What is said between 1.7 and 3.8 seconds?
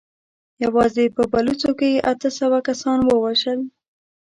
کې يې اته سوه کسان ووژل.